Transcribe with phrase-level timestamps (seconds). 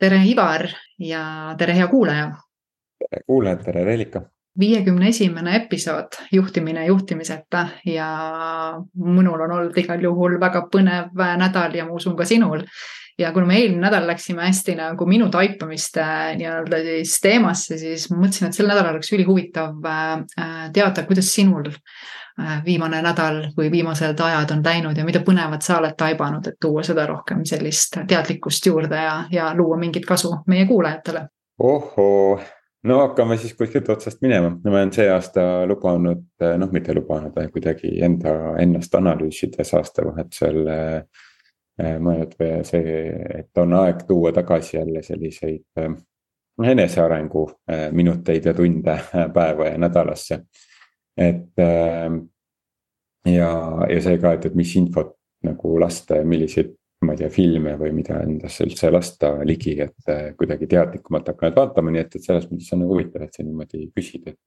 [0.00, 0.66] tere, Ivar
[0.98, 2.30] ja tere, hea kuulaja.
[3.00, 4.22] tere kuulajad, tere Reelika.
[4.60, 8.08] viiekümne esimene episood Juhtimine juhtimiseta ja
[8.94, 12.64] minul on olnud igal juhul väga põnev nädal ja ma usun ka sinul
[13.18, 16.04] ja kuna me eelmine nädal läksime hästi nagu minu taipamiste
[16.40, 22.19] nii-öelda siis teemasse, siis mõtlesin, et sel nädalal oleks ülihuvitav äh, teada, kuidas sinul äh,
[22.64, 26.82] viimane nädal või viimased ajad on läinud ja mida põnevat sa oled taibanud, et tuua
[26.86, 31.26] seda rohkem sellist teadlikkust juurde ja, ja luua mingit kasu meie kuulajatele.
[31.58, 32.40] ohoo,
[32.84, 36.26] no hakkame siis kuskilt otsast minema, ma olen see aasta lubanud,
[36.58, 41.02] noh, mitte lubanud, kuidagi enda, ennast analüüsides aastavahetusel äh,
[41.80, 42.36] mõelnud
[42.68, 43.02] see,
[43.40, 45.92] et on aeg tuua tagasi jälle selliseid äh,
[46.66, 48.98] enesearengu äh, minuteid ja tunde
[49.34, 50.40] päeva ja nädalasse.
[51.20, 51.60] Et
[53.28, 53.50] ja,
[53.90, 56.74] ja see ka, et, et mis infot nagu lasta ja milliseid
[57.06, 61.56] ma ei tea, filme või mida endasse üldse lasta ligi, et äh, kuidagi teadlikumalt hakanud
[61.56, 64.38] vaatama, nii et, et selles mõttes on nagu huvitav, et sa niimoodi küsid, et.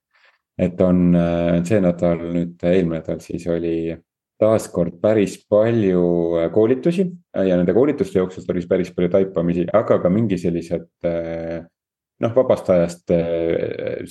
[0.68, 3.96] et on äh, see nädal nüüd, eelmine nädal siis oli
[4.42, 6.04] taaskord päris palju
[6.44, 12.36] äh, koolitusi ja nende koolituste jooksul tuli päris palju taipamisi, aga ka mingi sellised noh,
[12.36, 13.10] vabast ajast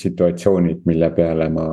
[0.03, 1.67] situatsioonid, mille peale ma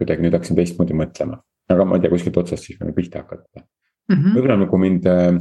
[0.00, 1.42] kuidagi nüüd hakkasin teistmoodi mõtlema.
[1.70, 3.62] aga ma ei tea, kuskilt otsast siis võime pihta hakata
[4.10, 4.34] mm -hmm..
[4.34, 5.38] võib-olla nagu mind äh,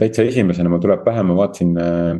[0.00, 2.18] täitsa esimesena mul tuleb pähe, ma vaatasin äh,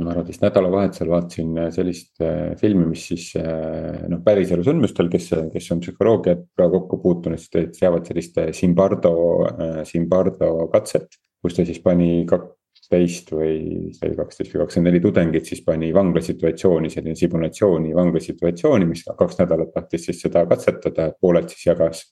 [0.00, 2.22] ma arvan, vist nädalavahetusel vaatasin äh, sellist
[2.60, 3.32] filmi, mis siis
[4.08, 9.14] noh, päriselu sündmustel, kes, kes on psühholoogiaga kokku puutunud, siis teavad sellist Simbardo,
[9.88, 11.20] Simbardo katset.
[11.40, 12.26] kus ta siis pani
[12.90, 19.04] kaksteist või oli kaksteist või kakskümmend neli tudengit, siis pani vanglasituatsiooni, selline simulatsiooni vanglasituatsiooni, mis
[19.06, 22.02] kaks nädalat tahtis siis seda katsetada, et pooled siis jagas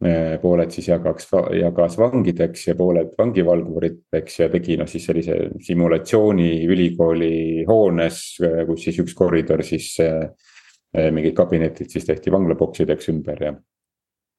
[0.00, 1.26] Äh, pooled siis jagaks,
[1.60, 8.22] jagas vangideks ja pooled vangivalvuriteks ja tegi noh, siis sellise simulatsiooni ülikooli hoones,
[8.70, 10.30] kus siis üks koridor siis äh,
[11.12, 13.52] mingid kabinetid siis tehti vanglaboksideks ümber ja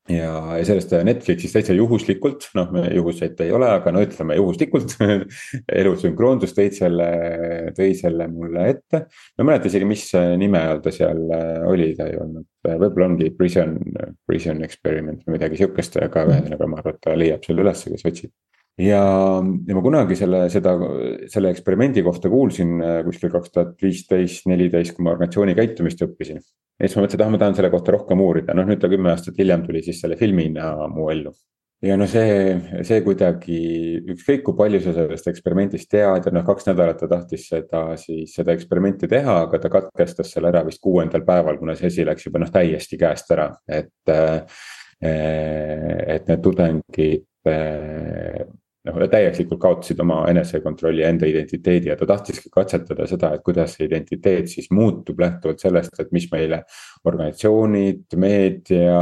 [0.10, 4.96] ja, ja sellest Netflixis täitsa juhuslikult, noh juhuseid ei ole, aga no ütleme juhuslikult
[5.82, 7.10] elu sünkroondus tõid selle,
[7.78, 9.06] tõi selle mulle ette.
[9.38, 10.08] ma ei mäleta isegi, mis
[10.42, 11.22] nime all ta seal
[11.70, 13.78] oli, ta ei olnud, võib-olla ongi Prison,
[14.28, 18.10] Prison Experiment või midagi sihukest, aga ühesõnaga ma arvan, et ta leiab selle ülesse, kes
[18.10, 18.34] otsib
[18.80, 19.04] ja,
[19.42, 20.78] ja ma kunagi selle, seda,
[21.32, 26.40] selle eksperimendi kohta kuulsin kuskil kaks tuhat viisteist, neliteist, kui ma organisatsiooni käitumist õppisin
[26.82, 28.90] ja siis ma mõtlesin, et ah, ma tahan selle kohta rohkem uurida, noh nüüd ta
[28.92, 31.34] kümme aastat hiljem tuli siis selle filmina mu ellu.
[31.86, 33.60] ja no see, see kuidagi,
[34.14, 38.34] ükskõik kui palju sa sellest eksperimendist tead ja noh, kaks nädalat ta tahtis seda siis,
[38.36, 42.30] seda eksperimenti teha, aga ta katkestas selle ära vist kuuendal päeval, kuna see asi läks
[42.30, 43.94] juba noh, täiesti käest ära, et.
[45.02, 47.26] et need tudengid
[48.88, 53.76] noh, täielikult kaotasid oma enesekontrolli ja enda identiteedi ja ta tahtiski katsetada seda, et kuidas
[53.78, 56.64] see identiteet siis muutub lähtuvalt sellest, et mis meile.
[57.06, 58.98] organisatsioonid, meedia,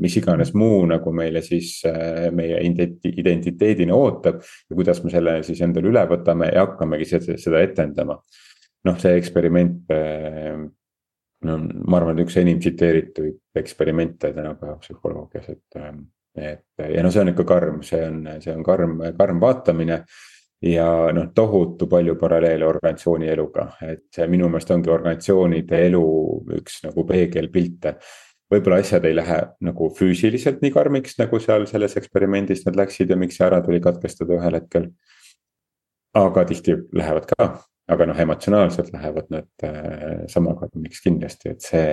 [0.00, 4.40] mis iganes muu nagu meile siis äh, meie identiteedina ootab.
[4.70, 8.20] ja kuidas me selle siis endale üle võtame ja hakkamegi seda etendama.
[8.84, 10.60] noh, see eksperiment äh,
[11.46, 16.04] no ma arvan, et üks enim tsiteeritud eksperimente tänapäeva psühholoogias, et ähm,
[16.36, 16.64] et
[16.94, 20.04] ja no see on ikka karm, see on, see on karm, karm vaatamine.
[20.60, 20.86] ja
[21.16, 26.02] noh, tohutu palju paralleele organisatsiooni eluga, et see minu meelest ongi organisatsioonide elu
[26.58, 27.94] üks nagu peegelpilte.
[28.52, 33.16] võib-olla asjad ei lähe nagu füüsiliselt nii karmiks, nagu seal selles eksperimendis nad läksid ja
[33.16, 34.90] miks see ära tuli katkestada ühel hetkel.
[36.14, 37.50] aga tihti lähevad ka,
[37.88, 41.90] aga noh, emotsionaalselt lähevad nad äh, sama karmiks kindlasti, et see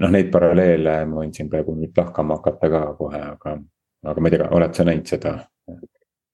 [0.00, 3.56] noh, neid paralleele ma võin siin praegu nüüd lahkama hakata ka kohe, aga,
[4.06, 5.40] aga ma ei tea, oled sa näinud seda?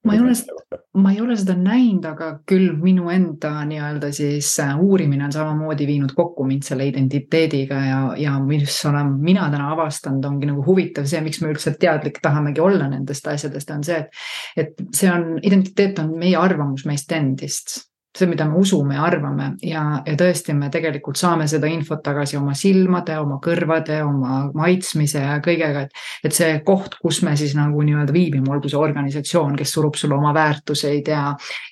[0.06, 4.52] ma ei ole seda, ma ei ole seda näinud, aga küll minu enda nii-öelda siis
[4.62, 9.72] äh, uurimine on samamoodi viinud kokku mind selle identiteediga ja, ja mis olen mina täna
[9.74, 13.98] avastanud, ongi nagu huvitav see, miks me üldse teadlik tahamegi olla nendest asjadest, on see,
[13.98, 17.80] et, et see on, identiteet on meie arvamus meist endist
[18.16, 22.38] see, mida me usume ja arvame ja, ja tõesti, me tegelikult saame seda infot tagasi
[22.38, 26.04] oma silmade, oma kõrvade, oma maitsmise ja kõigega, et.
[26.24, 30.16] et see koht, kus me siis nagu nii-öelda viibime, olgu see organisatsioon, kes surub sulle
[30.16, 31.22] oma väärtuseid ja,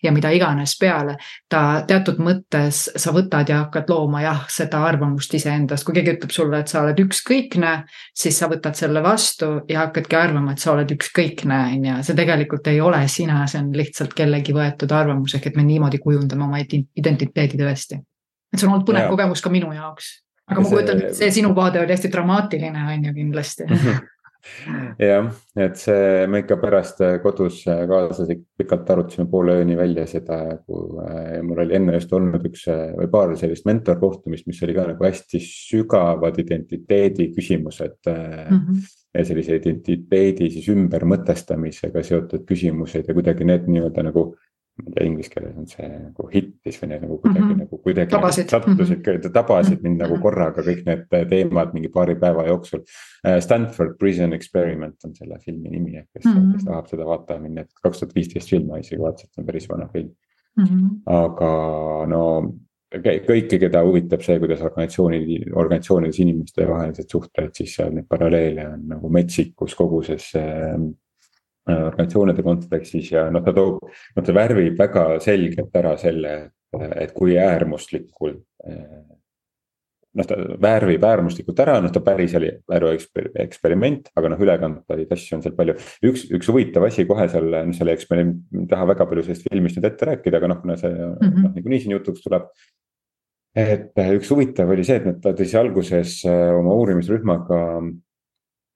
[0.03, 1.17] ja mida iganes peale.
[1.49, 6.35] ta teatud mõttes, sa võtad ja hakkad looma jah, seda arvamust iseendast, kui keegi ütleb
[6.35, 7.73] sulle, et sa oled ükskõikne,
[8.15, 12.19] siis sa võtad selle vastu ja hakkadki arvama, et sa oled ükskõikne, on ju, see
[12.19, 16.36] tegelikult ei ole sina, see on lihtsalt kellegi võetud arvamus, ehk et me niimoodi kujundame
[16.37, 16.61] kujundama oma
[16.97, 18.03] identiteedi tõesti.
[18.53, 19.13] et see on olnud põnev ja.
[19.13, 20.11] kogemus ka minu jaoks.
[20.51, 23.67] aga ma kujutan ette, see sinu vaade oli hästi dramaatiline, on ju kindlasti
[25.03, 31.01] jah, et see, me ikka pärast kodus kaaslasega pikalt arutasime poole ööni välja seda, kui
[31.03, 35.09] äh, mul oli enne just olnud üks või paar sellist mentorkohtumist, mis oli ka nagu
[35.09, 38.61] hästi sügavad identiteedi küsimused mm.
[38.61, 38.87] -hmm
[39.17, 44.27] ja sellise identiteedi siis ümbermõtestamisega seotud küsimused ja kuidagi need nii-öelda nagu
[44.77, 47.63] ma ei tea, inglise keeles on see nagu hittis või need nagu kuidagi mm -hmm.
[47.65, 48.51] nagu kuidagi tabasid.
[48.53, 49.33] sattusid mm, -hmm.
[49.33, 50.23] tabasid mind nagu mhm.
[50.23, 52.85] korraga kõik need teemad mingi paari päeva jooksul.
[53.27, 56.53] Äh, Stanford Prison Experiment on selle filmi nimi, et kes mm, -hmm.
[56.53, 59.47] kes tahab seda vaatama minna, et kaks tuhat viisteist film ma isegi vaatasin, see on
[59.47, 60.13] päris vana film
[60.57, 60.65] mm.
[60.65, 60.89] -hmm.
[61.07, 61.51] aga
[62.07, 62.23] no
[62.97, 68.87] kõiki, keda huvitab see, kuidas organisatsioonid, organisatsioonides inimeste vahelised suhted, siis seal neid paralleele on
[68.89, 70.77] nagu metsikus koguses äh,
[71.67, 73.83] organisatsioonide kontekstis ja noh, ta toob,
[74.17, 76.37] noh ta värvib väga selgelt ära selle,
[76.95, 78.37] et kui äärmuslikul.
[80.17, 82.95] noh, ta värvib äärmuslikult ära, noh ta päris oli värv
[83.43, 85.77] eksperiment, aga noh, ülekantavaid asju on seal palju.
[86.09, 89.79] üks, üks huvitav asi kohe seal, noh selle eksperiment, ei taha väga palju sellest filmist
[89.81, 91.43] nüüd ette rääkida, aga noh, kuna see mm -hmm.
[91.43, 92.51] noh niikuinii siin jutuks tuleb
[93.57, 97.61] et üks huvitav oli see, et nad, tõi alguses oma uurimisrühmaga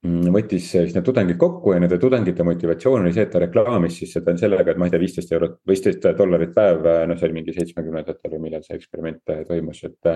[0.02, 4.14] võttis siis need tudengid kokku ja nende tudengite motivatsioon oli see, et ta reklaamis siis
[4.16, 7.52] seda sellega, et ma ei tea, viisteist eurot, viisteist dollarit päev, noh, see oli mingi
[7.56, 10.12] seitsmekümnendatel või millal see eksperiment toimus, et.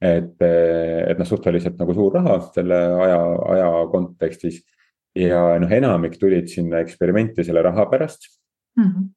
[0.00, 3.18] et, et noh, suhteliselt nagu suur raha selle aja,
[3.52, 4.62] aja kontekstis.
[5.14, 8.24] ja noh, enamik tulid sinna eksperimenti selle raha pärast
[8.78, 9.10] mm -hmm..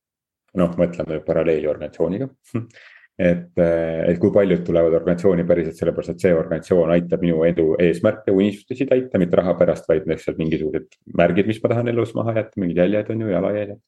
[0.60, 2.28] noh, mõtleme paralleelorganisatsiooniga
[3.20, 7.68] et, eh, et kui paljud tulevad organisatsiooni päriselt sellepärast, et see organisatsioon aitab minu edu
[7.82, 12.34] eesmärke, unistusi täita, mitte raha pärast, vaid lihtsalt mingisugused märgid, mis ma tahan elus maha
[12.40, 13.82] jätta, mingid jäljed on ju, jalajäljed.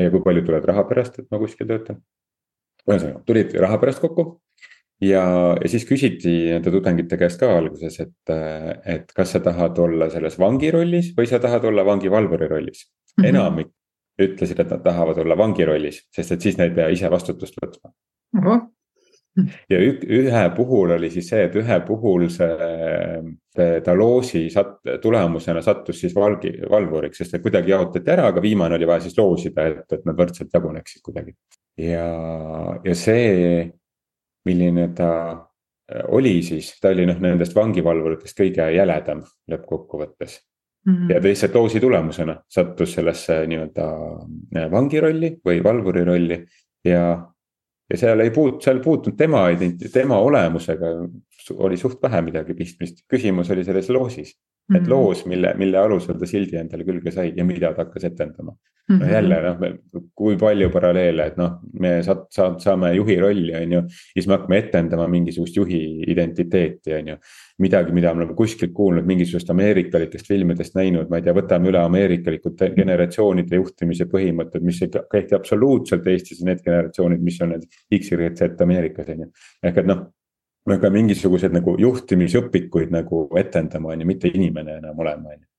[0.00, 2.02] ja kui paljud tulevad raha pärast, et ma kuskil töötan.
[2.88, 4.40] ühesõnaga, tulid raha pärast kokku
[5.04, 5.24] ja,
[5.60, 8.32] ja siis küsiti nende tudengite käest ka alguses, et,
[8.86, 13.22] et kas sa tahad olla selles vangi rollis või sa tahad olla vangivalvuri rollis mm.
[13.22, 13.28] -hmm.
[13.28, 13.74] enamik
[14.20, 17.56] ütlesid, et nad tahavad olla vangi rollis, sest et siis nad ei pea ise vastutust
[17.62, 17.92] võtma
[19.70, 22.70] ja ühe puhul oli siis see, et ühe puhul see,
[23.84, 28.76] ta loosi sat-, tulemusena sattus siis valgi, valvuriks, sest et kuidagi jaotati ära, aga viimane
[28.78, 31.36] oli vaja siis loosida, et, et nad võrdselt jaguneksid kuidagi.
[31.78, 32.08] ja,
[32.84, 33.70] ja see,
[34.48, 35.12] milline ta
[36.14, 40.38] oli siis, ta oli noh, nendest vangivalvuritest kõige jäledam lõppkokkuvõttes
[40.86, 40.94] mm.
[40.94, 41.10] -hmm.
[41.10, 46.38] ja ta lihtsalt loosi tulemusena sattus sellesse nii-öelda vangi rolli või valvuri rolli
[46.86, 47.02] ja
[47.90, 49.44] ja seal ei puut-, seal puutunud tema
[49.92, 50.94] tema olemusega
[51.66, 54.36] oli suht vähe midagi pistmist, küsimus oli selles loosis.
[54.70, 54.90] et mm -hmm.
[54.90, 58.52] loos, mille, mille alusel ta sildi endale külge sai ja mida ta hakkas etendama.
[58.88, 59.12] no mm -hmm.
[59.12, 63.82] jälle noh, kui palju paralleele, et noh, me saad, saad, saame juhi rolli, on ju.
[63.88, 67.16] siis me hakkame etendama mingisugust juhi identiteeti, on ju
[67.60, 71.82] midagi, mida me oleme kuskilt kuulnud mingisugust ameerikalikest filmidest näinud, ma ei tea, võtame üle
[71.82, 77.68] ameerikalikud generatsioonide juhtimise põhimõtted, mis ei kehti absoluutselt Eestis need generatsioonid, mis on need
[77.98, 79.30] X, Y, Z Ameerikas on ju.
[79.62, 80.06] ehk et noh,
[80.70, 85.49] me peame mingisuguseid nagu juhtimisõpikuid nagu etendama, on ju, mitte inimene enam olema, on ju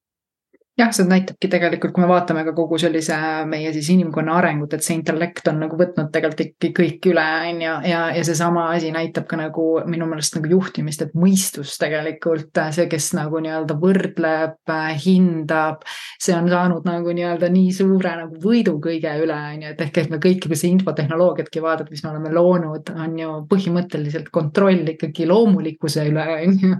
[0.81, 3.15] jah, see näitabki tegelikult, kui me vaatame ka kogu sellise
[3.49, 7.61] meie siis inimkonna arengut, et see intellekt on nagu võtnud tegelikult ikkagi kõik üle, on
[7.65, 12.61] ju, ja, ja seesama asi näitab ka nagu minu meelest nagu juhtimist, et mõistus tegelikult
[12.75, 14.73] see, kes nagu nii-öelda võrdleb,
[15.05, 15.85] hindab.
[16.21, 20.03] see on saanud nagu nii-öelda nii suure nagu võidu kõige üle, on ju, et ehk,
[20.03, 24.95] et me kõiki, kui sa infotehnoloogiatki vaatad, mis me oleme loonud, on ju põhimõtteliselt kontroll
[24.95, 26.77] ikkagi loomulikkuse üle, on ju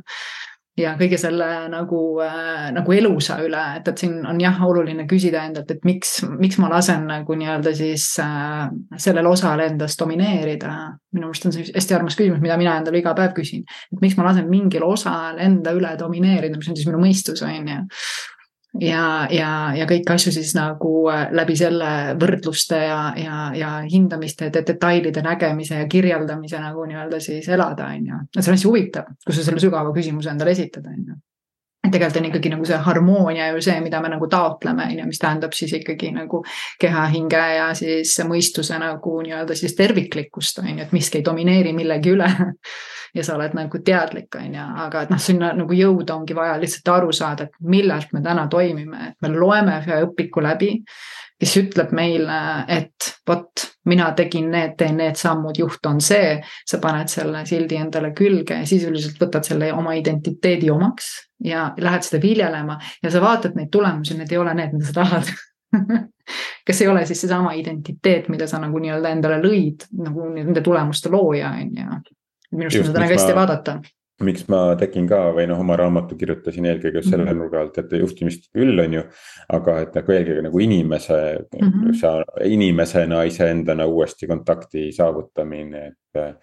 [0.80, 5.44] ja kõige selle nagu äh,, nagu elusa üle, et, et siin on jah, oluline küsida
[5.48, 10.76] endalt, et miks, miks ma lasen nagu nii-öelda siis äh, sellel osal endast domineerida.
[11.12, 14.16] minu meelest on see hästi armas küsimus, mida mina endale iga päev küsin, et miks
[14.18, 17.82] ma lasen mingil osal enda üle domineerida, mis on siis minu mõistus, on ju
[18.80, 24.52] ja, ja, ja kõiki asju siis nagu äh, läbi selle võrdluste ja, ja, ja hindamiste,
[24.54, 28.22] detailide nägemise ja kirjeldamise nagu nii-öelda siis elada, on ju.
[28.32, 31.20] et see on hästi huvitav, kui sa selle sügava küsimuse endale esitad, on ju
[31.82, 35.06] et tegelikult on ikkagi nagu see harmoonia ju see, mida me nagu taotleme, on ju,
[35.10, 36.44] mis tähendab siis ikkagi nagu
[36.82, 41.74] keha, hinge ja siis mõistuse nagu nii-öelda siis terviklikkust, on ju, et miski ei domineeri
[41.74, 42.30] millegi üle
[43.18, 46.60] ja sa oled nagu teadlik, on ju, aga et noh, sinna nagu jõuda ongi vaja
[46.62, 50.76] lihtsalt aru saada, et millalt me täna toimime, et me loeme ühe õpiku läbi,
[51.42, 52.38] kes ütleb meile,
[52.70, 56.36] et vot mina tegin need, teen need sammud, juht on see.
[56.70, 61.10] sa paned selle sildi endale külge ja sisuliselt võtad selle oma identiteedi omaks
[61.46, 64.98] ja lähed seda viljelema ja sa vaatad neid tulemusi, need ei ole need, mida sa
[65.02, 65.32] tahad
[66.68, 71.10] kas ei ole siis seesama identiteet, mida sa nagu nii-öelda endale lõid nagu nende tulemuste
[71.10, 71.98] looja on ju.
[72.52, 73.80] minu arust on seda nagu hästi vaadata
[74.26, 77.42] miks ma tegin ka või noh, oma raamatu kirjutasin eelkõige just selle mm -hmm.
[77.42, 79.04] nurga alt, et juhtimist küll on ju.
[79.50, 81.94] aga et nagu eelkõige nagu inimese mm, -hmm.
[82.00, 82.14] sa
[82.46, 86.36] inimesena iseendana uuesti kontakti saavutamine, et.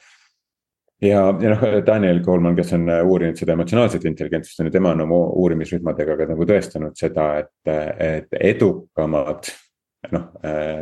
[1.03, 5.07] Ja, ja noh, Daniel Koolman, kes on uurinud seda emotsionaalset intelligentsust on ju, tema on
[5.07, 9.51] oma uurimisrühmadega ka nagu tõestanud seda, et, et edukamad
[10.15, 10.29] noh,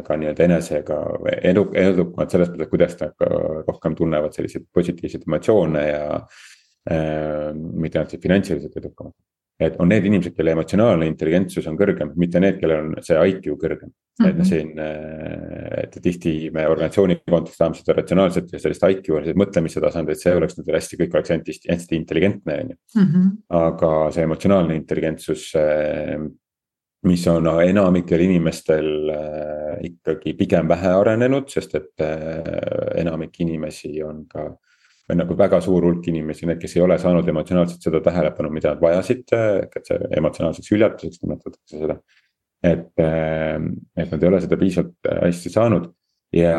[0.06, 0.98] ka nii-öelda enesega
[1.40, 3.30] edu, edukamad selles mõttes, kuidas nad ka
[3.64, 6.20] rohkem tunnevad selliseid positiivseid emotsioone ja
[6.86, 9.14] Äh, mitte ainult finantsiliselt edukamad.
[9.60, 13.54] Et on need inimesed, kelle emotsionaalne intelligentsus on kõrgem, mitte need, kellel on see IQ
[13.56, 13.94] kõrgem mm.
[14.18, 14.28] -hmm.
[14.28, 19.12] et noh, siin, äh, et tihti me organisatsiooni kontekstis tahame seda ratsionaalset ja sellist IQ,
[19.34, 22.76] mõtlemise tasandit, see oleks nendel hästi, kõik oleks hästi, hästi intelligentne, on ju.
[23.00, 23.30] Mhm.
[23.48, 25.52] aga see emotsionaalne intelligentsus
[27.06, 28.88] mis on enamikel inimestel
[29.86, 32.04] ikkagi pigem vähe arenenud, sest et
[32.98, 34.48] enamik inimesi on ka
[35.06, 38.74] või nagu väga suur hulk inimesi, need, kes ei ole saanud emotsionaalselt seda tähelepanu, mida
[38.74, 41.98] nad vajasid, see emotsionaalseks hüljatuseks nimetatakse seda.
[42.66, 45.90] et, et nad ei ole seda piisavalt hästi saanud
[46.34, 46.56] ja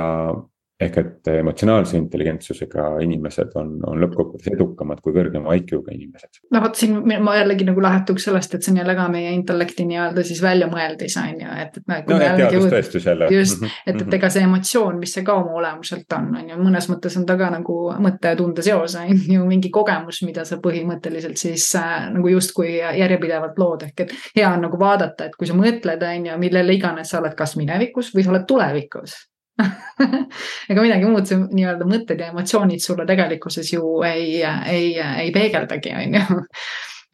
[0.77, 6.41] ehk et emotsionaalse intelligentsusega inimesed on, on lõppkokkuvõttes edukamad kui kõrgema IQ-ga inimesed.
[6.53, 9.87] no vot siin ma jällegi nagu lähtuks sellest, et see on jälle ka meie intellekti
[9.89, 12.11] nii-öelda siis väljamõeldis on ju, et, et.
[12.11, 13.29] no teadustõestus jälle.
[13.33, 14.17] just, mhm, et, et mhm.
[14.19, 17.39] ega see emotsioon, mis see ka oma olemuselt on, on ju, mõnes mõttes on ta
[17.39, 22.11] ka nagu mõtte ja tunde seos on ju mingi kogemus, mida sa põhimõtteliselt siis äh,
[22.13, 26.29] nagu justkui järjepidevalt lood, ehk et hea on nagu vaadata, et kui sa mõtled, on
[26.29, 29.17] ju, millele iganes sa oled, kas minevikus või sa oled tulevikus
[30.71, 35.95] ega midagi muud, see nii-öelda mõtted ja emotsioonid sulle tegelikkuses ju ei, ei, ei peegeldagi,
[35.97, 36.43] on ju.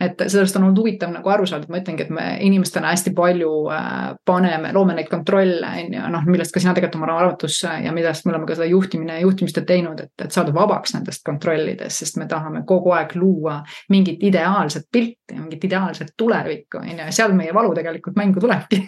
[0.04, 3.14] Et sellest on olnud huvitav nagu aru saada, et ma ütlengi, et me inimestena hästi
[3.16, 7.60] palju äh, paneme, loome neid kontrolle, on ju, noh, millest ka sina tegelikult oma raamatus
[7.86, 11.24] ja millest me oleme ka seda juhtimine ja juhtimist teinud, et, et saada vabaks nendest
[11.30, 13.60] kontrollidest, sest me tahame kogu aeg luua
[13.94, 18.82] mingit ideaalset pilti, mingit ideaalset tulevikku, on ju, ja seal meie valu tegelikult mängu tulebki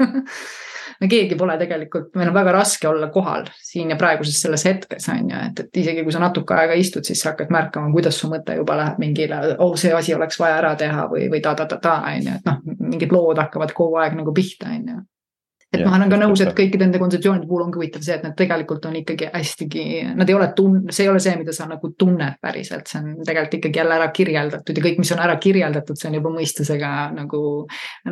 [1.04, 5.08] me keegi pole tegelikult, meil on väga raske olla kohal siin ja praeguses selles hetkes
[5.12, 8.18] on ju, et, et isegi kui sa natuke aega istud, siis sa hakkad märkama, kuidas
[8.20, 11.96] su mõte juba läheb mingile, oh see asi oleks vaja ära teha või, või ta-ta-ta-ta
[12.10, 15.02] on ju, et noh, mingid lood hakkavad kogu aeg nagu pihta, on ju
[15.74, 18.24] et ja, ma olen ka nõus, et kõikide nende kontseptsioonide puhul ongi huvitav see, et
[18.26, 21.68] nad tegelikult on ikkagi hästigi, nad ei ole tun-, see ei ole see, mida sa
[21.70, 25.36] nagu tunned päriselt, see on tegelikult ikkagi jälle ära kirjeldatud ja kõik, mis on ära
[25.42, 27.44] kirjeldatud, see on juba mõistusega nagu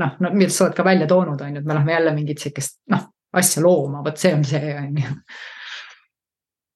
[0.03, 2.45] noh, no millest sa oled ka välja toonud, on ju, et me lähme jälle mingit
[2.45, 3.09] sihukest noh,
[3.41, 5.17] asja looma, vot see on see, on ju.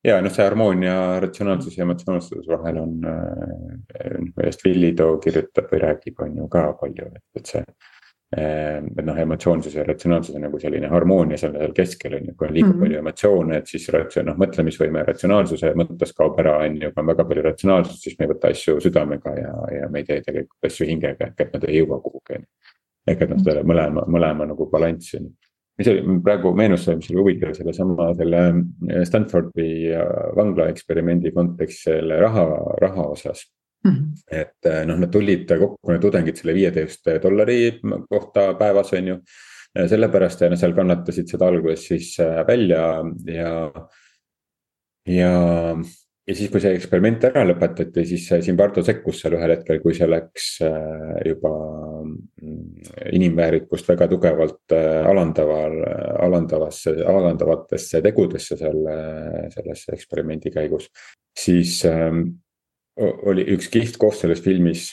[0.07, 5.83] Ja noh, see harmoonia ratsionaalsus ja emotsionaalsuse vahel on äh,, millest Villi Too kirjutab või
[5.83, 7.65] räägib, on ju ka palju, et, et see
[8.35, 12.55] et noh, emotsioonsus ja ratsionaalsus on nagu selline harmoonia seal keskel on ju, kui on
[12.55, 12.81] liiga mm -hmm.
[12.81, 17.07] palju emotsioone, et siis ratsioon, noh mõtlemisvõime ratsionaalsuse mõttes kaob ära, on ju, kui on
[17.07, 20.71] väga palju ratsionaalsust, siis me ei võta asju südamega ja, ja me ei tee tegelikult
[20.71, 22.49] asju hingega, ehk et nad ei jõua kuhugi on ju.
[23.07, 25.31] ehk et noh, selle mõlema, mõlema nagu balanss on.
[25.79, 28.43] mis oli praegu meenus, mis oli huvitav sellesama selle
[29.05, 29.93] Stanfordi
[30.37, 32.47] vangla eksperimendi kontekstis selle raha,
[32.81, 33.47] raha osas.
[34.31, 37.61] Et eh, noh, nad tulid kokku, need tudengid selle viieteist dollari
[38.11, 39.21] kohta päevas, on ju.
[39.77, 42.83] sellepärast ja noh, seal kannatasid seda alguses siis eh, välja
[43.29, 43.53] ja,
[45.05, 45.33] ja,
[46.27, 50.09] ja siis, kui see eksperiment ära lõpetati, siis Zimbardo sekkus seal ühel hetkel, kui see
[50.09, 51.53] läks eh, juba
[52.07, 52.89] mm,
[53.19, 54.75] inimväärikust väga tugevalt
[55.13, 55.79] alandaval,
[56.25, 58.97] alandavasse, alandavatesse tegudesse selle,
[59.55, 60.89] selles eksperimendi käigus.
[61.37, 61.83] siis
[62.97, 64.93] oli üks kihvt koht selles filmis.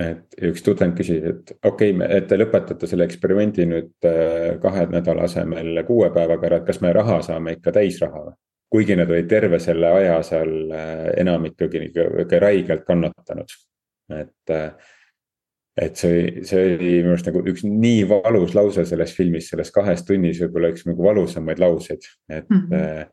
[0.00, 4.86] et üks tudeng küsis, et okei okay,, et te lõpetate selle eksperimendi nüüd äh, kahe
[4.88, 8.32] nädala asemel kuue päevaga ära, et kas me raha saame ikka täisraha või?
[8.72, 13.52] kuigi nad olid terve selle aja seal äh, enam ikkagi ikka räigelt kannatanud,
[14.16, 14.72] et äh,
[15.76, 20.06] et see, see oli minu arust nagu üks nii valus lause selles filmis, selles kahes
[20.08, 22.68] tunnis võib-olla üks nagu valusamaid lauseid, et mm.
[22.70, 23.10] -hmm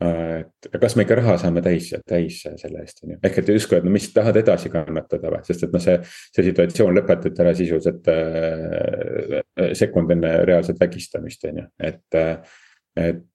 [0.00, 3.18] et kas me ikka raha saame täis, täis selle eest, on ju.
[3.22, 5.96] ehk et justkui, et no mis tahad edasi kannatada või, sest et noh, see,
[6.36, 12.56] see situatsioon lõpetati ära sisuliselt äh, sekund enne reaalset vägistamist, on ju, et äh,.
[12.96, 13.26] et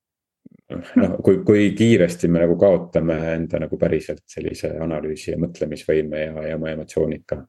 [0.98, 6.48] noh, kui, kui kiiresti me nagu kaotame enda nagu päriselt sellise analüüsi ja mõtlemisvõime ja,
[6.50, 7.44] ja oma emotsioonid ka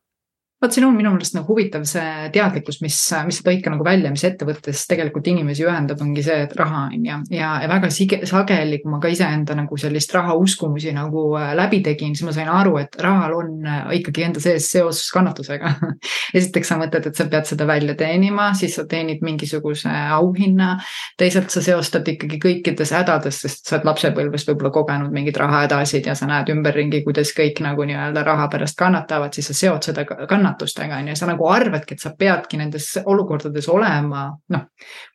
[0.62, 2.96] vot siin on minu meelest nagu huvitav see teadlikkus, mis,
[3.28, 6.86] mis sa tõid ka nagu välja, mis ettevõttes tegelikult inimesi ühendab, ongi see, et raha
[6.86, 7.18] on ju.
[7.36, 11.52] ja, ja väga sige, sageli, kui ma ka iseenda nagu sellist raha uskumusi nagu äh,
[11.58, 15.74] läbi tegin, siis ma sain aru, et rahal on äh, ikkagi enda sees seos kannatusega
[16.38, 20.78] esiteks sa mõtled, et sa pead seda välja teenima, siis sa teenid mingisuguse auhinna.
[21.20, 26.16] teisalt sa seostad ikkagi kõikides hädades, sest sa oled lapsepõlvest võib-olla kogenud mingeid rahahädasid ja
[26.16, 30.45] sa näed ümberringi, kuidas kõik nagu nii-öelda raha pärast kannatavad, siis sa seod seda kannatust
[30.46, 34.66] kannatustega on ju, sa nagu arvadki, et sa peadki nendes olukordades olema noh,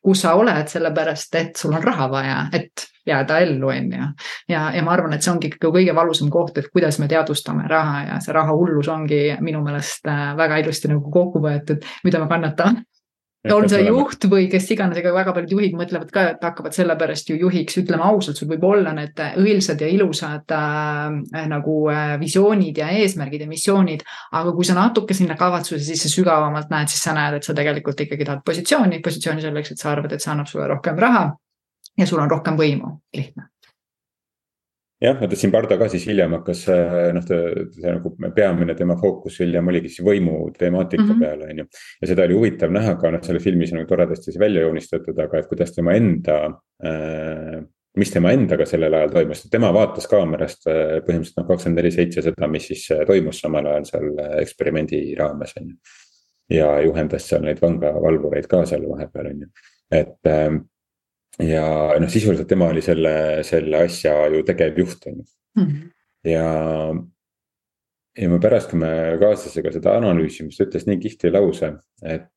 [0.04, 4.10] kus sa oled, sellepärast et sul on raha vaja, et jääda ellu, on ju.
[4.50, 8.04] ja, ja ma arvan, et see ongi kõige valusam koht, et kuidas me teadvustame raha
[8.10, 12.30] ja see raha hullus ongi minu meelest äh, väga ilusti nagu kokku võetud, mida me
[12.30, 12.86] kannatame
[13.50, 17.32] on see juht või kes iganes, ega väga paljud juhid mõtlevad ka, et hakkavad sellepärast
[17.32, 22.82] ju juhiks, ütleme ausalt, sul võib olla need õilsad ja ilusad äh, nagu äh, visioonid
[22.84, 24.06] ja eesmärgid ja missioonid.
[24.32, 28.06] aga kui sa natuke sinna kavatsuse sisse sügavamalt näed, siis sa näed, et sa tegelikult
[28.06, 31.32] ikkagi tahad positsiooni, positsiooni selleks, et sa arvad, et see annab sulle rohkem raha.
[31.98, 33.51] ja sul on rohkem võimu, lihtne
[35.02, 36.64] jah, vaata Zimbardo ka siis hiljem hakkas
[37.16, 41.26] noh, see nagu peamine tema fookus hiljem oligi siis võimu temaatika mm -hmm.
[41.26, 41.68] peale, on ju.
[42.02, 45.40] ja seda oli huvitav näha ka noh, selle filmis on nagu toredasti välja joonistatud, aga
[45.40, 46.40] et kuidas tema enda
[46.86, 47.62] äh,
[47.98, 52.24] mis tema endaga sellel ajal toimus, tema vaatas kaamerast äh, põhimõtteliselt noh, kakskümmend neli seitse
[52.24, 55.98] seda, mis siis äh, toimus samal ajal seal äh, eksperimendi raames on ju.
[56.56, 59.50] ja juhendas seal neid vangavalvureid ka seal vahepeal on ju,
[60.00, 60.64] et ähm,
[61.46, 61.66] ja
[62.00, 63.14] noh, sisuliselt tema oli selle,
[63.48, 65.26] selle asja ju tegevjuht on ju
[65.62, 65.78] mm.
[66.32, 66.48] ja,
[68.18, 72.32] ja me pärast, kui me kaaslasega seda analüüsime, siis ta ütles nii kihvti lause, et.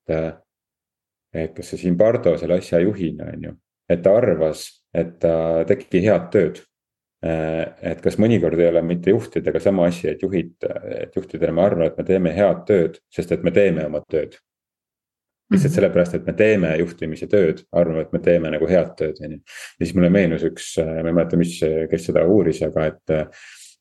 [1.35, 3.57] et kas see Zimbardo selle asja juhina on ju,
[3.91, 5.35] et ta arvas, et ta
[5.67, 6.61] tegi head tööd.
[7.25, 10.53] et kas mõnikord ei ole mitte juhtidega sama asi, et juhid,
[11.01, 14.37] et juhtidele me arvame, et me teeme head tööd, sest et me teeme oma tööd
[15.55, 15.79] lihtsalt mhm.
[15.79, 19.43] sellepärast, et me teeme juhtimise tööd, arvame, et me teeme nagu head tööd, on ju.
[19.79, 21.59] ja siis mulle meenus üks, ma ei mäleta, mis,
[21.91, 23.21] kes seda uuris, aga et.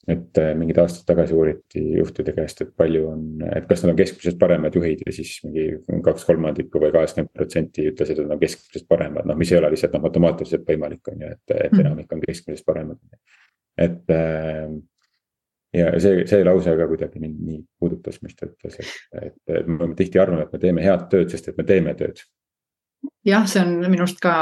[0.04, 3.22] et mingid aastad tagasi uuriti juhtide käest, et palju on,
[3.56, 7.86] et kas nad on keskmisest paremad juhid ja siis mingi kaks kolmandikku või kaheksakümmend protsenti
[7.88, 11.24] ütlesid, et nad on keskmisest paremad, noh, mis ei ole lihtsalt noh, matemaatiliselt võimalik on
[11.24, 11.86] ju, et, et mhm.
[11.86, 13.00] enamik on keskmisest paremad.
[13.80, 14.12] et
[15.74, 19.70] ja see, see lause ka kuidagi mind nii puudutas, mis ta ütles, et, et, et
[19.70, 22.22] me tihti arvame, et me teeme head tööd, sest et me teeme tööd
[23.26, 24.34] jah, see on minu arust ka,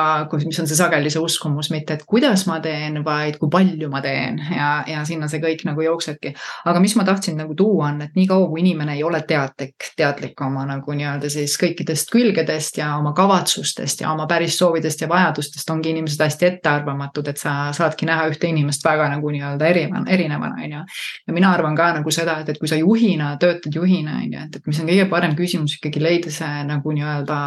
[0.41, 4.01] mis on see sageli see uskumus, mitte et kuidas ma teen, vaid kui palju ma
[4.01, 6.33] teen ja, ja sinna see kõik nagu jooksebki.
[6.65, 10.41] aga mis ma tahtsin nagu tuua, on, et niikaua kui inimene ei ole teadlik, teadlik
[10.41, 15.69] oma nagu nii-öelda siis kõikidest külgedest ja oma kavatsustest ja oma päris soovidest ja vajadustest,
[15.69, 20.57] ongi inimesed hästi ettearvamatud, et sa saadki näha ühte inimest väga nagu nii-öelda erinevana, erinevana,
[20.57, 20.83] on ju.
[21.27, 24.49] ja mina arvan ka nagu seda, et, et kui sa juhina, töötad juhina, on ju,
[24.49, 27.39] et, et mis on kõige parem küsimus ikkagi leida see nagu nii-öelda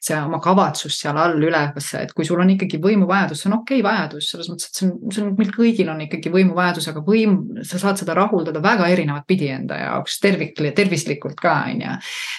[0.00, 3.58] see oma kavatsus kavatsus seal all üleval, et kui sul on ikkagi võimuvajadus, see on
[3.58, 6.88] okei okay vajadus, selles mõttes, et see on, see on, meil kõigil on ikkagi võimuvajadus,
[6.92, 7.36] aga võim,
[7.66, 11.96] sa saad seda rahuldada väga erinevat pidi enda jaoks tervik, tervislikult ka on ju.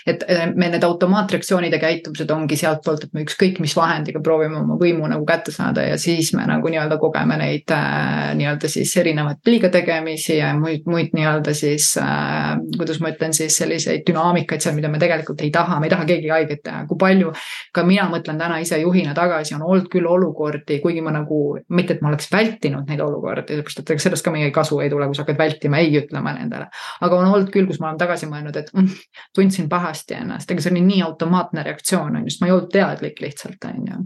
[0.09, 0.23] et
[0.55, 5.09] me need automaatreaktsioonid ja käitumised ongi sealtpoolt, et me ükskõik mis vahendiga proovime oma võimu
[5.09, 9.71] nagu kätte saada ja siis me nagu nii-öelda kogeme neid äh, nii-öelda siis erinevaid liiga
[9.73, 14.91] tegemisi ja muid, muid nii-öelda siis äh, kuidas ma ütlen siis selliseid dünaamikaid seal, mida
[14.91, 17.33] me tegelikult ei taha, me ei taha keegi haiget teha, kui palju
[17.75, 21.57] ka mina mõtlen mõtlen täna ise juhina tagasi, on olnud küll olukordi, kuigi ma nagu,
[21.69, 24.89] mitte et ma oleks vältinud neid olukordi, sellepärast et ega sellest ka mingit kasu ei
[24.89, 26.69] tule, kui sa hakkad vältima ei ütlema nendele.
[27.01, 29.01] aga on olnud küll, kus ma olen tagasi mõelnud, et mm,
[29.35, 32.71] tundsin pahasti ennast, ega see oli nii automaatne reaktsioon on ju, sest ma ei olnud
[32.73, 34.01] teadlik lihtsalt on ju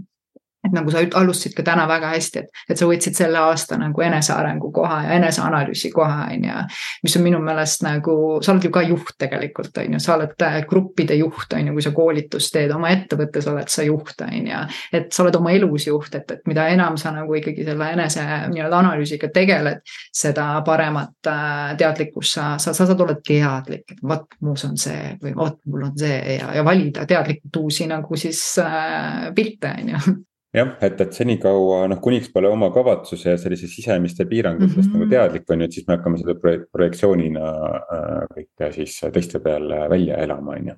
[0.64, 4.04] et nagu sa alustasid ka täna väga hästi, et, et sa võtsid selle aasta nagu
[4.06, 6.60] enesearengu koha ja eneseanalüüsi koha, on ju.
[7.04, 10.46] mis on minu meelest nagu, sa oled ju ka juht tegelikult, on ju, sa oled
[10.48, 14.50] äh, gruppide juht, on ju, kui sa koolitust teed, oma ettevõttes oled sa juht, on
[14.52, 14.64] ju.
[15.00, 18.24] et sa oled oma elus juht, et, et mida enam sa nagu ikkagi selle enese
[18.54, 19.84] nii-öelda analüüsiga tegeled,
[20.16, 25.18] seda paremat äh, teadlikkust sa, sa, sa saad olla teadlik, et vot muus on see
[25.22, 29.96] või vot mul on see ja, ja valida teadlikult uusi nagu siis äh, pilte, on
[29.96, 30.22] ju
[30.54, 35.00] jah, et, et senikaua noh, kuniks pole oma kavatsuse ja sellise sisemiste piirangutest mm -hmm.
[35.00, 36.36] nagu teadlik on ju, et siis me hakkame seda
[36.72, 37.48] projektsioonina
[37.96, 40.76] äh, kõike siis teiste peale välja elama, on ju.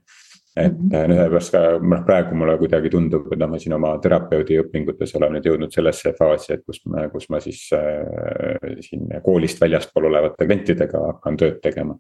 [0.55, 1.15] et mm -hmm.
[1.17, 5.33] ühepärast ka noh, praegu mulle kuidagi tundub, et noh, ma siin oma terapeudi õpingutes olen
[5.33, 10.45] nüüd jõudnud sellesse faasi, et kus ma, kus ma siis äh, siin koolist väljaspool olevate
[10.45, 11.97] klientidega hakkan tööd tegema.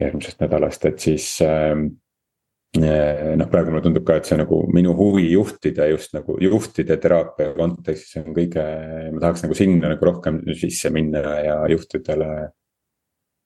[0.00, 1.78] järgmisest nädalast, et siis äh,
[2.80, 7.52] noh, praegu mulle tundub ka, et see nagu minu huvi juhtida just nagu juhtide teraapia
[7.56, 8.64] kontekstis on kõige,
[9.14, 12.50] ma tahaks nagu sinna nagu rohkem sisse minna ja juhtidele.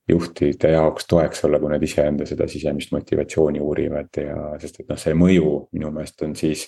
[0.09, 4.97] juhtide jaoks toeks olla, kui nad iseenda seda sisemist motivatsiooni uurivad ja sest et noh,
[4.97, 6.63] see mõju minu meelest on siis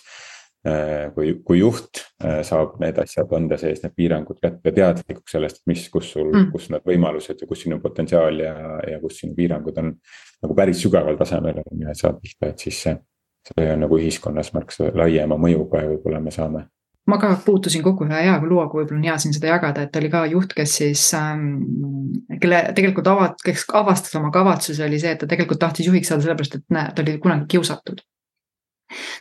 [1.15, 5.87] kui, kui juht äh, saab need asjad anda sees, need piirangud kätte, teadlikuks sellest, mis,
[5.89, 8.53] kus sul mm., kus need võimalused ja kus sinu potentsiaal ja,
[8.91, 9.95] ja kus sinu piirangud on.
[10.41, 12.93] nagu päris sügaval tasemel on ju, et saab pihta, et siis see,
[13.49, 16.67] see on nagu ühiskonnas märksa laiema mõjuga ja võib-olla me saame
[17.09, 20.13] ma ka puutusin kokku ühe hea looga, võib-olla on hea siin seda jagada, et oli
[20.13, 21.47] ka juht, kes siis ähm,,
[22.37, 26.27] kelle tegelikult avat-, kes avastas oma kavatsuse, oli see, et ta tegelikult tahtis juhiks saada
[26.27, 28.05] sellepärast, et näe, ta oli kunagi kiusatud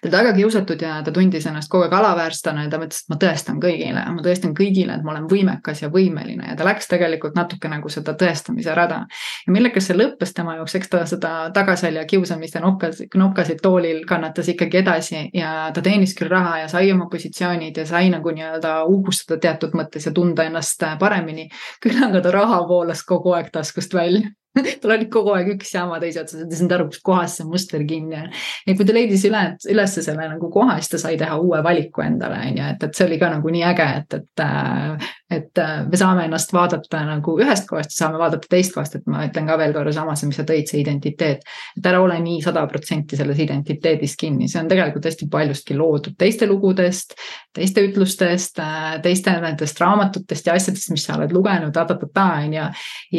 [0.01, 3.13] ta oli väga kiusatud ja ta tundis ennast kogu aeg alaväärsena ja ta mõtles, et
[3.13, 6.91] ma tõestan kõigile, ma tõestan kõigile, et ma olen võimekas ja võimeline ja ta läks
[6.91, 9.05] tegelikult natuke nagu seda tõestamise rada.
[9.47, 14.05] ja millega see lõppes tema jaoks, eks ta seda tagaselja kiusamist ja nokkas, nokkasid toolil
[14.07, 18.35] kannatas ikkagi edasi ja ta teenis küll raha ja sai oma positsioonid ja sai nagu
[18.35, 21.49] nii-öelda uhkustada teatud mõttes ja tunda ennast paremini.
[21.83, 24.29] küll aga ta raha voolas kogu aeg taskust välja
[24.83, 27.49] tal oli kogu aeg üks jama teise otsa, ta ei saanud aru, kus kohas see
[27.49, 28.31] muster kinni on.
[28.67, 32.05] ja kui ta leidis üle, üles selle nagu koha, siis ta sai teha uue valiku
[32.07, 35.59] endale, on ju, et, et see oli ka nagu nii äge, et, et äh, et
[35.59, 39.23] äh, me saame ennast vaadata nagu ühest kohast ja saame vaadata teist kohast, et ma
[39.29, 41.47] ütlen ka veel korra samas, mis sa tõid, see identiteet.
[41.79, 46.19] et ära ole nii sada protsenti selles identiteedis kinni, see on tegelikult hästi paljustki loodud
[46.19, 47.15] teiste lugudest,
[47.55, 52.69] teiste ütlustest, äh, teiste nendest raamatutest ja asjadest, mis sa oled lugenud, ta-ta-ta-ta on ju.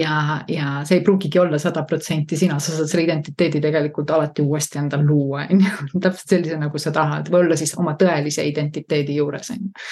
[0.01, 0.15] ja,
[0.51, 4.83] ja see ei pruugigi olla sada protsenti sina, sa saad selle identiteedi tegelikult alati uuesti
[4.83, 5.91] endal luua, on ju.
[6.03, 9.87] täpselt sellise, nagu sa tahad või olla siis oma tõelise identiteedi juures, on ju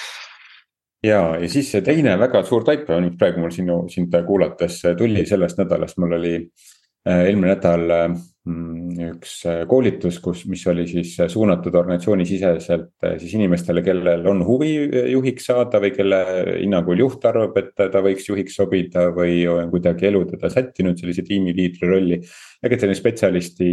[1.02, 5.26] ja, ja siis see teine väga suur taipa, mis praegu mul sinu, sind kuulates tuli
[5.26, 8.18] sellest nädalast, mul oli äh, eelmine nädal äh,
[8.50, 14.40] üks äh, koolitus, kus, mis oli siis äh, suunatud organisatsioonisiseselt äh, siis inimestele, kellel on
[14.46, 14.70] huvi
[15.12, 16.20] juhiks saada või kelle
[16.62, 21.24] hinnangul juht arvab, et ta võiks juhiks sobida või on kuidagi elu teda sättinud sellise
[21.26, 22.20] tiimiliidri rolli.
[22.64, 23.68] aga selline spetsialisti,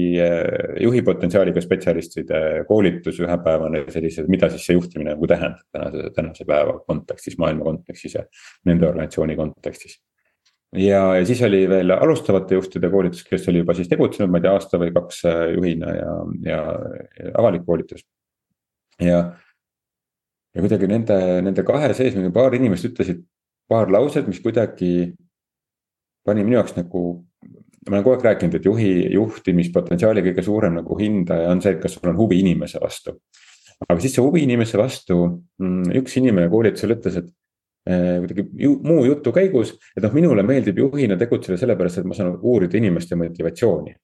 [0.84, 6.80] juhi potentsiaaliga spetsialistide koolitus ühepäevane sellised, mida siis see juhtimine nagu tähendab tänase, tänase päeva
[6.88, 8.28] kontekstis, maailma kontekstis ja
[8.68, 10.00] nende organisatsiooni kontekstis
[10.76, 14.48] ja, ja siis oli veel alustavate juhtide koolitus, kes oli juba siis tegutsenud, ma ei
[14.48, 16.14] tea, aasta või kaks äh, juhina ja,
[16.50, 16.62] ja,
[17.22, 18.04] ja avalik koolitus.
[19.00, 19.24] ja,
[20.54, 23.24] ja kuidagi nende, nende kahe sees nagu paar inimest ütlesid
[23.68, 25.14] paar lauset, mis kuidagi
[26.28, 27.24] pani minu jaoks nagu.
[27.88, 31.80] ma olen kogu aeg rääkinud, et juhi, juhtimispotentsiaali kõige suurem nagu hindaja on see, et
[31.80, 33.16] kas sul on huvi inimese vastu.
[33.86, 35.20] aga siis see huvi inimese vastu,
[35.62, 37.30] mm, üks inimene koolitusel ütles, et
[37.88, 42.36] kuidagi ju, muu jutu käigus, et noh, minule meeldib juhina tegutseda sellepärast, et ma saan
[42.42, 43.96] uurida inimeste motivatsiooni.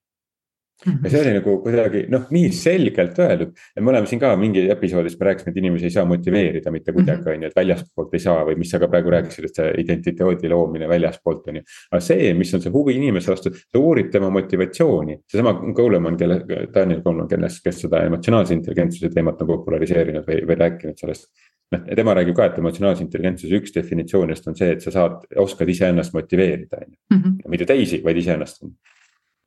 [0.84, 4.64] Ja see oli nagu kuidagi noh, nii selgelt öeldud, et me oleme siin ka mingi
[4.72, 7.30] episoodis me rääkisime, et inimesi ei saa motiveerida mitte kuidagi, mhm.
[7.30, 10.50] on ju, et väljaspoolt ei saa või mis sa ka praegu rääkisid, et see identiteedi
[10.52, 11.64] loomine väljaspoolt on ju.
[11.92, 16.42] aga see, mis on see huvi inimese vastu, sa uurid tema motivatsiooni, seesama Coleman, kelle,
[16.74, 21.30] Daniel Coleman, kellest, kes seda emotsionaalse intelligentsuse teemat on populariseerinud või, või rääkinud sellest
[21.72, 25.70] noh, tema räägib ka, et emotsionaalse intelligentsuse üks definitsioonidest on see, et sa saad, oskad
[25.70, 26.98] iseennast motiveerida, on ju.
[27.16, 27.38] Mhm.
[27.50, 28.64] mitte teisi, vaid iseennast.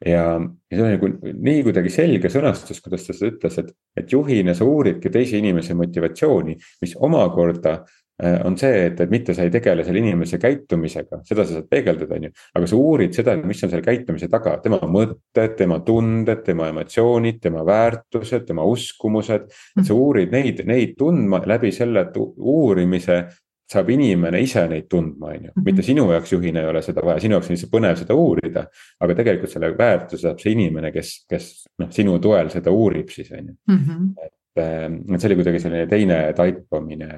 [0.05, 4.11] Ja, ja see on nagu nii kuidagi selge sõnastus, kuidas ta seda ütles, et, et
[4.13, 7.79] juhina sa uuridki teise inimese motivatsiooni, mis omakorda
[8.23, 11.67] Äh, on see, et, et mitte sa ei tegele selle inimese käitumisega, seda sa saad
[11.69, 12.31] peegeldada, on ju.
[12.57, 17.37] aga sa uurid seda, mis on selle käitumise taga, tema mõtted, tema tunded, tema emotsioonid,
[17.43, 19.45] tema väärtused, tema uskumused.
[19.77, 23.19] et sa uurid neid, neid tundma läbi selle uurimise
[23.67, 25.65] saab inimene ise neid tundma, on ju, mhm.
[25.65, 28.65] mitte sinu jaoks juhina ei ole seda vaja, sinu jaoks on lihtsalt põnev seda uurida.
[29.03, 31.51] aga tegelikult selle väärtuse saab see inimene, kes, kes
[31.83, 33.55] noh, sinu toel seda uurib siis on ju.
[33.75, 34.09] Mhm.
[34.25, 37.13] et, äh, et see oli kuidagi selline teine taipamine,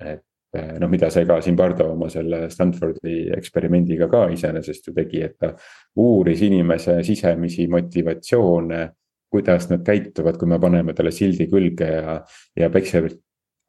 [0.00, 5.24] et Eh, noh, mida see ka Zimbardo oma selle Stanfordi eksperimendiga ka iseenesest ju tegi,
[5.26, 5.50] et ta
[5.98, 8.90] uuris inimese sisemisi motivatsioone.
[9.34, 12.12] kuidas nad käituvad, kui me paneme talle sildi külge ja,
[12.54, 12.68] ja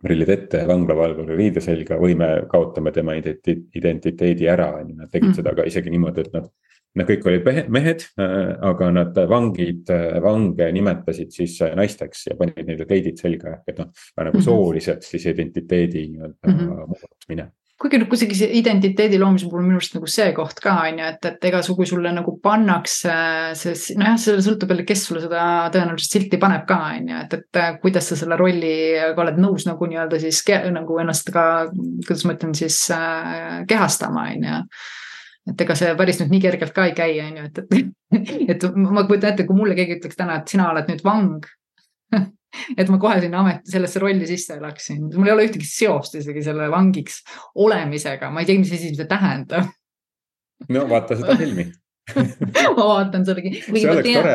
[0.01, 5.10] päikseprillid ette ja vanglavalvuri riide selga või me kaotame tema identiteedi ära, on ju, nad
[5.12, 5.36] tegid mm.
[5.39, 6.53] seda ka isegi niimoodi, et nad
[6.95, 12.38] Nad kõik olid mehed, äh, aga nad vangid, äh, vange nimetasid siis äh, naisteks ja
[12.39, 14.45] panid neile kleidid selga, et noh, nagu -hmm.
[14.45, 16.88] sooliselt siis identiteedi nii-öelda mm -hmm.
[16.88, 17.49] muutmine
[17.81, 21.07] kuigi noh, kuidagi see identiteedi loomise puhul minu arust nagu see koht ka on ju,
[21.11, 23.15] et, et ega kui sulle nagu pannakse
[23.59, 25.41] see, nojah, see sõltub jälle, kes sulle seda
[25.73, 29.89] tõenäoliselt silti paneb ka on ju, et, et kuidas sa selle rolliga oled nõus nagu
[29.91, 30.39] nii-öelda siis
[30.71, 31.45] nagu ennast ka,
[32.05, 34.61] kuidas ma ütlen siis äh, kehastama on ju.
[35.51, 37.59] Et ega see päris nüüd nii kergelt ka ei käi, on ju, et,
[38.15, 41.45] et, et ma kujutan ette, kui mulle keegi ütleks täna, et sina oled nüüd vang
[42.78, 46.44] et ma kohe sinna amet, sellesse rolli sisse elaksin, mul ei ole ühtegi seost isegi
[46.46, 47.22] selle vangiks
[47.65, 49.72] olemisega, ma ei tea, mis asi see tähendab.
[50.70, 51.72] no vaata seda filmi.
[52.78, 54.28] Ma vaatan seda, kuigi ma tean,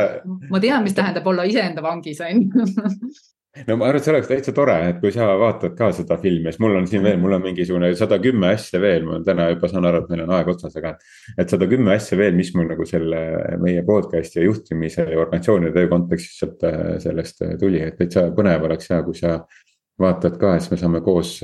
[0.51, 2.65] ma tean, mis tähendab olla iseenda vangis on ju
[3.67, 6.53] no ma arvan, et see oleks täitsa tore, et kui sa vaatad ka seda filmi,
[6.53, 9.71] siis mul on siin veel, mul on mingisugune sada kümme asja veel, ma täna juba
[9.73, 10.93] saan aru, et meil on aeg otsas, aga.
[11.35, 13.23] et sada kümme asja veel, mis mul nagu selle
[13.63, 16.69] meie podcast'i ja juhtimise ja organisatsioonide töö kontekstis sealt
[17.07, 19.41] sellest tuli, et täitsa põnev oleks ja kui sa.
[20.01, 21.35] vaatad ka, siis me saame koos,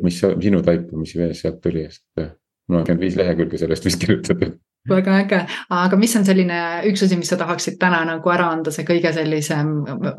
[0.00, 2.22] mis sinu taipamisi veel sealt tuli, sest
[2.70, 4.54] mul on viis lehekülge sellest vist kirjutatud
[4.88, 5.40] väga äge,
[5.74, 9.12] aga mis on selline üks asi, mis sa tahaksid täna nagu ära anda, see kõige
[9.16, 9.72] sellisem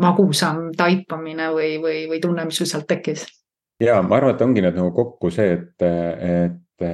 [0.03, 3.25] magusam taipamine või, või, või tunne, mis sul sealt tekkis?
[3.83, 6.87] ja ma arvan, et ongi nüüd nagu kokku see, et, et,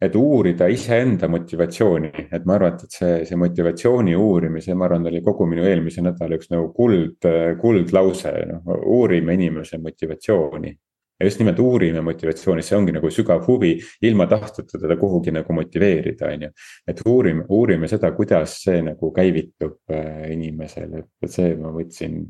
[0.00, 5.22] et uurida iseenda motivatsiooni, et ma arvan, et see, see motivatsiooni uurimise, ma arvan, oli
[5.24, 10.76] kogu minu eelmise nädala üks nagu kuld, kuldlause, noh uurime inimese motivatsiooni
[11.20, 13.74] ja just nimelt uurime motivatsiooni, see ongi nagu sügav huvi,
[14.08, 16.50] ilma tahteta teda kuhugi nagu motiveerida, on ju.
[16.88, 22.22] et uurime, uurime seda, kuidas see nagu käivitub äh, inimesel, et, et see ma võtsin.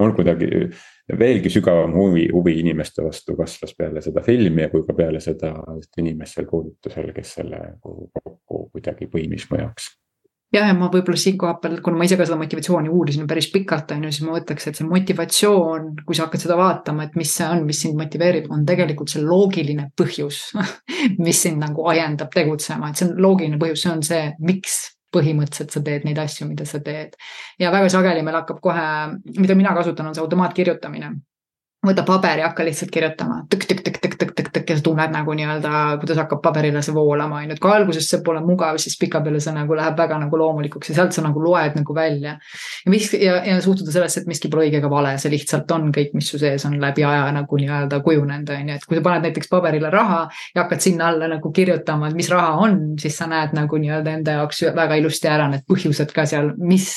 [0.00, 0.46] mul kuidagi
[1.18, 5.50] veelgi sügavam huvi, huvi inimeste vastu kasvas peale seda filmi ja kui ka peale seda
[5.98, 9.90] inimest seal koolitusel, kes selle kokku kuidagi põimis mu jaoks
[10.54, 14.06] jah, ja ma võib-olla siinkohal kuna ma ise ka seda motivatsiooni uurisin päris pikalt, on
[14.06, 17.46] ju, siis ma mõtleks, et see motivatsioon, kui sa hakkad seda vaatama, et mis see
[17.46, 20.42] on, mis sind motiveerib, on tegelikult see loogiline põhjus
[21.26, 24.80] mis sind nagu ajendab tegutsema, et see on loogiline põhjus, see on see, miks
[25.14, 27.16] põhimõtteliselt sa teed neid asju, mida sa teed.
[27.58, 28.86] ja väga sageli meil hakkab kohe,
[29.38, 31.10] mida mina kasutan, on see automaatkirjutamine
[31.86, 35.70] võta paberi, hakka lihtsalt kirjutama tõkk-tõkk-tõkk-tõkk-tõkk-tõkk ja sa tunned nagu nii-öelda,
[36.02, 39.40] kuidas hakkab paberile see voolama, on ju, et kui alguses see pole mugav, siis pikapeale
[39.40, 42.36] see nagu läheb väga nagu loomulikuks ja sealt sa nagu loed nagu välja.
[42.84, 45.88] ja mis ja, ja suhtuda sellesse, et miski pole õige ega vale, see lihtsalt on
[45.96, 49.06] kõik, mis su sees on läbi aja nagu nii-öelda kujunenud, on ju, et kui sa
[49.08, 53.16] paned näiteks paberile raha ja hakkad sinna alla nagu kirjutama, et mis raha on, siis
[53.16, 56.90] sa näed nagu nii-öelda enda jaoks väga ilusti ära need põhjused ka seal, mis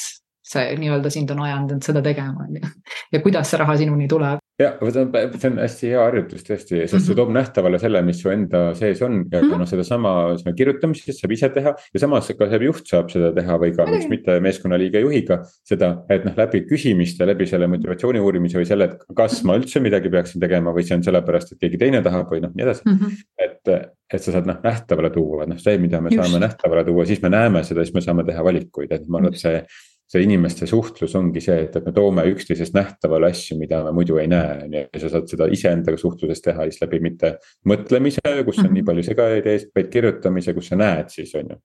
[0.43, 2.73] see nii-öelda sind on ajanud seda tegema, on ju.
[3.15, 6.75] ja kuidas see raha sinuni tuleb ja see on, see on hästi hea harjutus tõesti,
[6.83, 7.05] sest mm -hmm.
[7.07, 9.63] see toob nähtavale selle, mis su enda sees on ja mm -hmm.
[9.63, 10.11] noh, sedasama
[10.57, 11.73] kirjutamist saab ise teha.
[11.93, 16.03] ja samas ka see juht saab seda teha või ka miks mitte meeskonnaliige juhiga seda,
[16.09, 20.09] et noh, läbi küsimiste, läbi selle motivatsiooni uurimise või selle, et kas ma üldse midagi
[20.09, 22.99] peaksin tegema või see on sellepärast, et keegi teine tahab või noh, nii edasi mm.
[22.99, 23.11] -hmm.
[23.39, 26.21] et, et sa saad noh nähtavale tuua, et noh, see, mida me Just.
[26.21, 29.33] saame nähtavale tuua, siis me näeme seda, siis me saame teha valikuid, et ma arvan,
[29.33, 29.65] et see
[30.11, 34.19] see inimeste suhtlus ongi see, et, et me toome üksteisest nähtavale asju, mida me muidu
[34.21, 34.85] ei näe, on ju.
[34.93, 37.37] ja sa saad seda iseendaga suhtluses teha siis läbi mitte
[37.69, 38.73] mõtlemise, kus on mm -hmm.
[38.73, 41.61] nii palju segajaid ees, vaid kirjutamise, kus sa näed siis on ju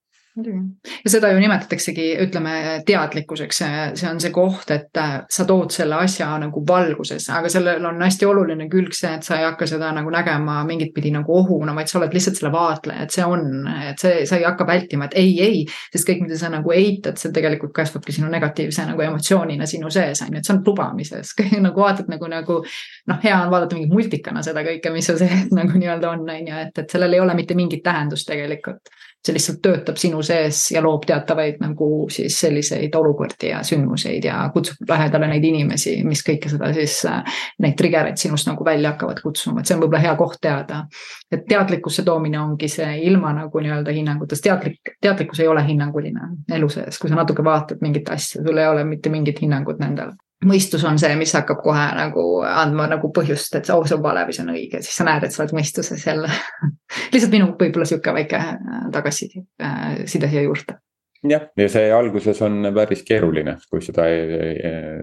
[1.04, 3.60] ja seda ju nimetataksegi, ütleme teadlikkuseks,
[3.98, 8.00] see on see koht, et äh, sa tood selle asja nagu valgusesse, aga sellel on
[8.02, 11.74] hästi oluline külg see, et sa ei hakka seda nagu nägema mingit pidi nagu ohuna,
[11.74, 15.08] vaid sa oled lihtsalt selle vaatleja, et see on, et see, sa ei hakka vältima,
[15.08, 15.64] et ei, ei.
[15.94, 20.22] sest kõik, mida sa nagu eitad, see tegelikult kasvabki sinu negatiivse nagu emotsioonina sinu sees
[20.22, 21.34] on ju, et see on lubamises
[21.66, 22.62] nagu vaatad nagu, nagu.
[23.08, 26.52] noh, hea on vaadata mingi multikana seda kõike, mis su sees nagu nii-öelda on, on
[26.52, 28.92] ju, et, et sellel ei ole mitte mingit tähendust tegelikult
[29.26, 34.42] see lihtsalt töötab sinu sees ja loob teatavaid nagu siis selliseid olukordi ja sündmuseid ja
[34.54, 38.94] kutsub lähedale neid inimesi, mis kõike seda siis, äh, neid trigger eid sinust nagu välja
[38.94, 40.84] hakkavad kutsuma, et see on võib-olla hea koht teada.
[41.32, 46.68] et teadlikkusse toomine ongi see ilma nagu nii-öelda hinnangutest, teadlik, teadlikkus ei ole hinnanguline elu
[46.72, 50.14] sees, kui sa natuke vaatad mingit asja, sul ei ole mitte mingit hinnangut nendel
[50.46, 54.24] mõistus on see, mis hakkab kohe nagu andma nagu põhjust, et oh, see on vale
[54.28, 56.30] või see on õige, siis sa näed, et sa oled mõistuses jälle.
[57.14, 60.78] Lihtsalt minu võib-olla sihuke väike äh, tagasiside äh, siia juurde.
[61.26, 64.06] jah, ja see alguses on päris keeruline, kui seda,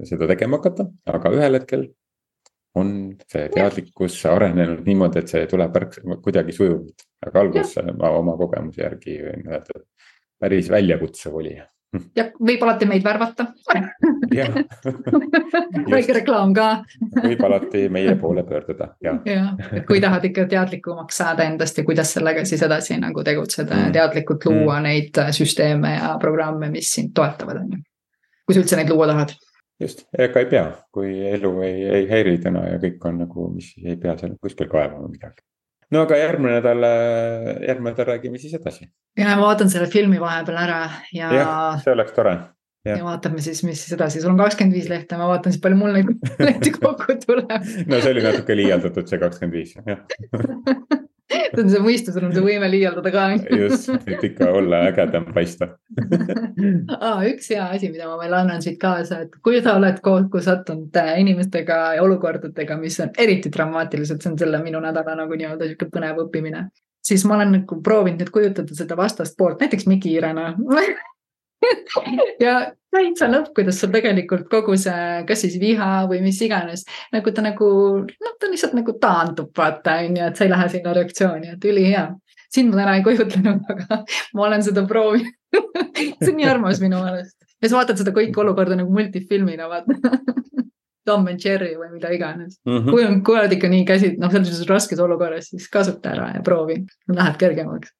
[0.07, 1.89] seda tegema hakata, aga ühel hetkel
[2.79, 2.89] on
[3.31, 5.75] see teadlikkus arenenud niimoodi, et see tuleb
[6.23, 11.55] kuidagi sujuvalt, aga alguses ma oma kogemuse järgi võin öelda, et päris väljakutsuv oli
[12.15, 13.47] ja võib alati meid värvata
[15.93, 16.67] väike reklaam ka
[17.23, 19.17] võib alati meie poole pöörduda, jah.
[19.27, 23.73] jah, et kui tahad ikka teadlikumaks saada endast ja kuidas sellega siis edasi nagu tegutseda
[23.73, 23.95] ja mm.
[23.97, 24.85] teadlikult luua mm.
[24.89, 27.83] neid äh, süsteeme ja programme, mis sind toetavad, on ju.
[28.45, 29.35] kui sa üldse neid luua tahad.
[29.81, 33.73] just, ega ei pea, kui elu ei, ei häiri täna ja kõik on nagu, mis
[33.83, 35.41] ei pea seal kuskil kaevama midagi
[35.93, 36.89] no aga järgmine nädal,
[37.67, 38.89] järgmine nädal räägime siis edasi.
[39.19, 40.81] ja vaatan selle filmi vahepeal ära
[41.13, 41.31] ja.
[41.33, 42.35] jah, see oleks tore.
[42.85, 45.79] ja vaatame siis, mis siis edasi, sul on kakskümmend viis lehte, ma vaatan siis palju
[45.79, 46.13] mul neid
[46.47, 47.57] lehti kokku tuleb
[47.89, 51.01] no see oli natuke liialdatud, see kakskümmend viis, jah
[51.35, 53.25] see on see mõistus, sul on see võime liialdada ka.
[53.59, 55.69] just, et ikka olla ägedam paista
[56.99, 57.23] ah,.
[57.29, 61.01] üks hea asi, mida ma veel annan siit kaasa, et kui sa oled kokku sattunud
[61.01, 65.69] äh, inimestega ja olukordadega, mis on eriti dramaatilised, see on selle minu nädala nagu nii-öelda
[65.71, 66.67] sihuke põnev õppimine.
[67.05, 70.53] siis ma olen nagu proovinud nüüd kujutada seda vastast poolt, näiteks Miki Irena
[72.45, 72.55] ja
[72.95, 77.43] täitsa lõpp, kuidas sul tegelikult kogu see, kas siis viha või mis iganes, nagu ta
[77.45, 77.69] nagu,
[78.05, 81.71] noh, ta lihtsalt nagu taandub, vaata, on ju, et sa ei lähe sinna reaktsiooni, et
[81.71, 82.05] ülihea.
[82.55, 84.03] sind ma täna ei kujutlenud, aga
[84.37, 85.33] ma olen seda proovinud
[86.21, 89.97] see on nii armas minu meelest ja sa vaatad seda kõike olukorda nagu multifilmina, vaata
[91.05, 92.77] Tom and Jerry või mida iganes mm.
[92.77, 92.91] -hmm.
[92.91, 96.41] kui on, kui oled ikka nii käsi, noh, selles raskes olukorras, siis kasuta ära ja
[96.45, 97.93] proovi, läheb kergemaks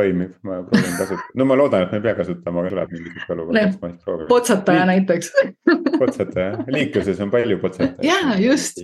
[0.00, 3.12] toimib, ma proovin kasutada, no ma loodan, et ma ei pea kasutama, aga tuleb mingi
[3.12, 4.26] sihuke olukord, et ma siis proovin.
[4.30, 5.26] potsataja näiteks
[6.02, 8.04] potsataja, liikluses on palju potsatajaid.
[8.08, 8.82] ja just,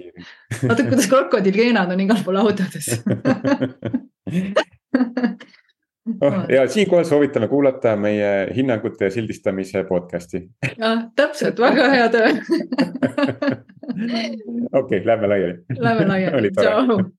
[0.63, 2.87] vaata kuidas krokodillgeenad on igal pool autodes
[6.25, 10.39] oh, ja siinkohal soovitame kuulata meie hinnangute ja sildistamise podcast'i.
[10.77, 12.29] jah, täpselt, väga hea töö
[14.81, 15.55] okei lähme laiali.
[15.79, 16.99] Lähme laiali, tšau.